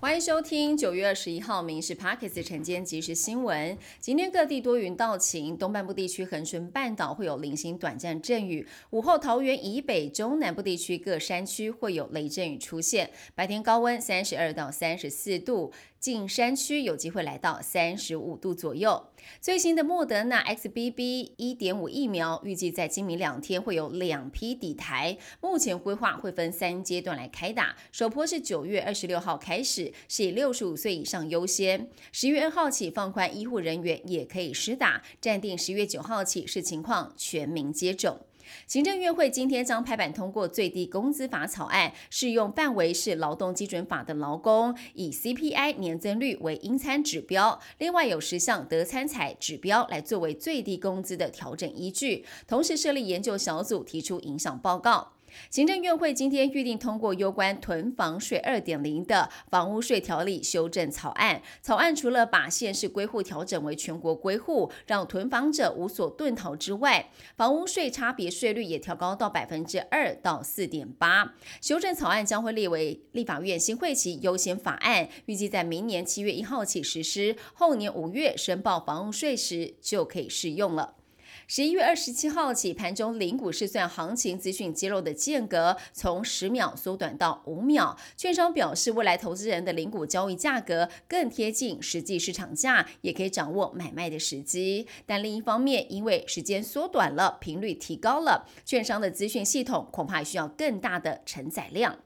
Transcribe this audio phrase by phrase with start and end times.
[0.00, 3.76] 欢迎收听九月二十一号《民事 Parkes》晨间即时新闻。
[4.00, 13.10] 今天各地多云到晴，东半部地区恒春半岛会有零星短暂阵雨，午后桃园以北中南部地区各山区会有雷阵雨出现。
[13.34, 15.70] 白天高温三十二到三十四度，
[16.00, 19.08] 近山区有机会来到三十五度左右。
[19.38, 29.92] 最新的莫德纳 XBB 一点五疫苗预计在今明两天会有两批抵台，目前规划会分三阶段来开打，首波是九月二十六号开始。
[30.08, 38.18] 是以六十五岁以上优先，十月二号起放宽医护人员也可以施打，暂定十月九号起视情况全民接种。
[38.66, 55.12] 行政院会今天将拍板通过最低工资法草案，适用范围是劳动基准法的劳工，以 CPI 年增率为应参指标，另外有十项得参采指标来作为最低工资的调整依据，同时设立研究小组提出影响报告。
[55.50, 61.42] 行政院会今天预定通过有关囤房税二点零的房屋税条例修正草案。
[61.62, 71.34] 草案除了把县市归户调整为全国归户，让囤房者无所遁逃之外，房屋税差别税率也调高到百分之二到四点八。
[71.60, 80.99] 修正草案将会列为立法院新会期优先法案，预计在明年七月一号起实施，后年五月申报房屋税时就可以适用了。
[81.52, 87.98] 十一月二十七号起，盘中零股试算行情资讯揭露的间隔从十秒缩短到五秒。
[88.16, 94.86] 券商表示，未来投资人的零股交易价格更贴近实际市场价，也可以掌握买卖的时机。
[95.04, 101.98] 但另一方面，因为时间缩短了，频率提高了，券商的资讯系统恐怕需要更大的承载量。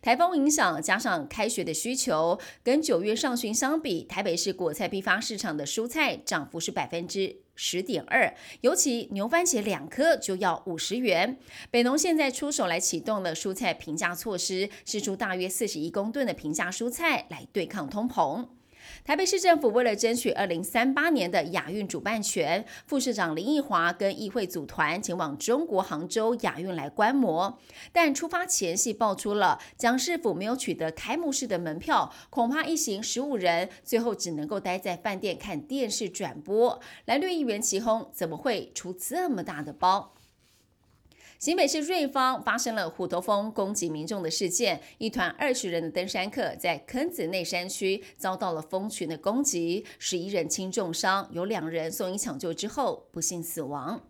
[0.00, 11.38] 台风影响加上开学的需求，跟九月上旬相比，台北市果菜批发市场的蔬菜涨幅是百分之十点二，尤其牛番茄两颗就要五十元。
[11.70, 18.46] 北农现在出手来启动了蔬菜平价措施，试出大约四十一公吨的平价蔬菜来对抗通膨。
[19.04, 27.58] 台北市政府为了争取二零三八年的亚运主办权，副市长林奕华跟议会组团前往中国杭州亚运来观摩。
[27.92, 36.80] 但出发前夕爆出了蒋市府没有取得开幕式的门票，恐怕一行十五人最后只能够待在饭店看电视转播。
[37.06, 40.14] 蓝绿议员齐轰，怎么会出这么大的包？
[41.38, 54.02] 新北市瑞芳发生了虎头蜂攻击民众的事件，一团二十人的登山客在坑子内山区遭到了蜂群的攻击，十一人轻重伤，有两人送医抢救之后不幸死亡。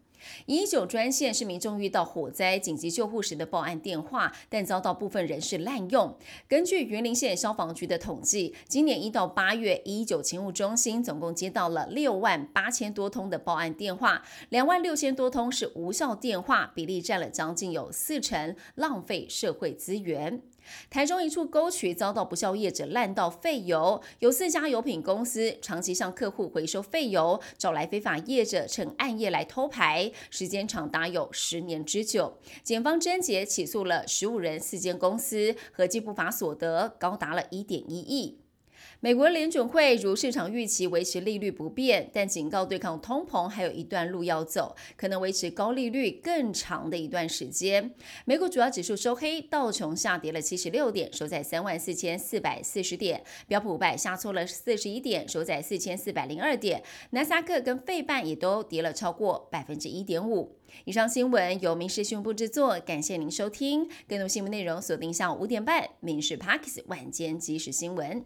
[0.46, 6.16] 一九专线是民众遇到火灾紧急救护时的报案电话，但遭到部分人士滥用。
[6.48, 20.42] 根据云林县消防局的统计，今年一到八月，一九勤务中心总共接到了六万八千多通的报案电话，两万六千多通是无效电话，比例占了将近有四成，浪费社会资源。
[20.90, 32.38] 台中一处沟渠遭到不肖业者烂到废油，有四家油品公司长期向客户回收废油，找来非法业者趁暗夜来偷排，时间长达有十年之久。
[32.62, 38.38] 检方侦结起诉了十五人、四间公司，合计不法所得高达了一点一亿。
[39.00, 47.94] 美国联准会如市场预期维持利率不变，但警告对抗通膨还有一段路要走，可能维持高利率更长的一段时间。
[48.24, 56.80] 美股主要指数收黑，道琼下跌了七十六点，收在三万四千四百四十点；标普五百下挫了四十一点，收在四千四百零二点；
[57.10, 60.56] 纳斯克跟费半也都跌了超过百分之一点五。
[60.84, 63.88] 以上新闻由民事新闻部制作，感谢您收听。
[64.06, 68.20] 更多新闻内容锁定下午五点半《民事 Parks 晚间即时新闻》。